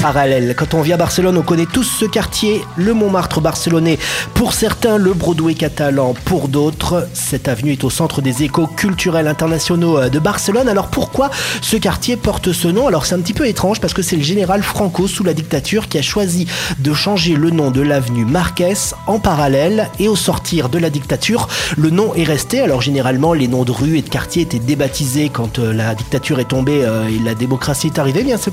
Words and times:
Parallèle, 0.00 0.54
quand 0.56 0.72
on 0.72 0.80
vient 0.80 0.94
à 0.94 0.98
Barcelone, 0.98 1.36
on 1.36 1.42
connaît 1.42 1.66
tous 1.66 1.84
ce 1.84 2.06
quartier, 2.06 2.62
le 2.76 2.94
Montmartre 2.94 3.42
barcelonais. 3.42 3.98
Pour 4.32 4.54
certains, 4.54 4.96
le 4.96 5.12
Broadway 5.12 5.52
catalan. 5.52 6.14
Pour 6.24 6.48
d'autres, 6.48 7.06
cette 7.12 7.48
avenue 7.48 7.72
est 7.72 7.84
au 7.84 7.90
centre 7.90 8.22
des 8.22 8.42
échos 8.42 8.66
culturels 8.66 9.28
internationaux 9.28 9.98
euh, 9.98 10.08
de 10.08 10.18
Barcelone. 10.18 10.66
Alors 10.66 10.88
pourquoi 10.88 11.30
ce 11.60 11.76
quartier 11.76 12.16
porte 12.16 12.52
ce 12.52 12.68
nom? 12.68 12.86
Alors 12.86 13.04
c'est 13.04 13.14
un 13.14 13.20
petit 13.20 13.34
peu 13.34 13.46
étrange 13.46 13.82
parce 13.82 13.92
que 13.92 14.00
c'est 14.00 14.16
le 14.16 14.22
général 14.22 14.62
Franco 14.62 15.06
sous 15.06 15.24
la 15.24 15.34
dictature 15.34 15.86
qui 15.86 15.98
a 15.98 16.02
choisi 16.02 16.46
de 16.78 16.94
changer 16.94 17.34
le 17.34 17.50
nom 17.50 17.70
de 17.70 17.82
l'avenue 17.82 18.24
Marquès 18.24 18.94
en 19.06 19.18
parallèle 19.18 19.90
et 19.98 20.08
au 20.08 20.16
sortir 20.16 20.70
de 20.70 20.78
la 20.78 20.88
dictature, 20.88 21.48
le 21.76 21.90
nom 21.90 22.14
est 22.14 22.24
resté. 22.24 22.60
Alors 22.60 22.80
généralement, 22.80 23.34
les 23.34 23.46
noms 23.46 23.64
de 23.64 23.72
rues 23.72 23.98
et 23.98 24.02
de 24.02 24.08
quartiers 24.08 24.42
étaient 24.42 24.58
débaptisés 24.58 25.28
quand 25.28 25.58
euh, 25.58 25.74
la 25.74 25.94
dictature 25.94 26.40
est 26.40 26.48
tombée 26.48 26.82
euh, 26.82 27.08
et 27.08 27.22
la 27.22 27.34
démocratie 27.34 27.88
est 27.88 27.98
arrivée. 27.98 28.20
Eh 28.22 28.24
bien, 28.24 28.38
ce 28.38 28.48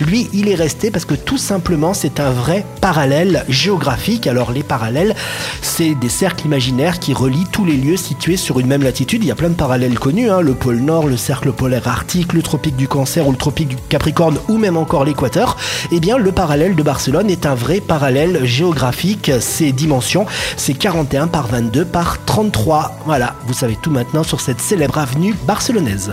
lui, 0.00 0.28
il 0.32 0.48
est 0.48 0.54
resté 0.54 0.90
parce 0.90 1.04
que 1.04 1.14
tout 1.14 1.38
simplement, 1.38 1.94
c'est 1.94 2.20
un 2.20 2.30
vrai 2.30 2.64
parallèle 2.80 3.44
géographique. 3.48 4.26
Alors 4.26 4.52
les 4.52 4.62
parallèles, 4.62 5.14
c'est 5.60 5.94
des 5.94 6.08
cercles 6.08 6.46
imaginaires 6.46 6.98
qui 6.98 7.14
relient 7.14 7.46
tous 7.50 7.64
les 7.64 7.76
lieux 7.76 7.96
situés 7.96 8.36
sur 8.36 8.60
une 8.60 8.66
même 8.66 8.82
latitude. 8.82 9.22
Il 9.24 9.28
y 9.28 9.30
a 9.30 9.34
plein 9.34 9.48
de 9.48 9.54
parallèles 9.54 9.98
connus, 9.98 10.30
hein. 10.30 10.40
le 10.40 10.54
pôle 10.54 10.78
Nord, 10.78 11.06
le 11.06 11.16
cercle 11.16 11.52
polaire 11.52 11.88
arctique, 11.88 12.32
le 12.32 12.42
tropique 12.42 12.76
du 12.76 12.88
Cancer 12.88 13.26
ou 13.26 13.32
le 13.32 13.36
tropique 13.36 13.68
du 13.68 13.76
Capricorne 13.88 14.38
ou 14.48 14.58
même 14.58 14.76
encore 14.76 15.04
l'équateur. 15.04 15.56
Eh 15.90 16.00
bien, 16.00 16.18
le 16.18 16.32
parallèle 16.32 16.74
de 16.74 16.82
Barcelone 16.82 17.30
est 17.30 17.46
un 17.46 17.54
vrai 17.54 17.80
parallèle 17.80 18.44
géographique 18.44 19.30
ses 19.40 19.72
dimensions. 19.72 20.26
C'est 20.56 20.74
41 20.74 21.28
par 21.28 21.46
22 21.46 21.84
par 21.84 22.24
33. 22.24 22.98
Voilà, 23.06 23.34
vous 23.46 23.54
savez 23.54 23.76
tout 23.80 23.90
maintenant 23.90 24.22
sur 24.22 24.40
cette 24.40 24.60
célèbre 24.60 24.98
avenue 24.98 25.34
barcelonaise. 25.46 26.12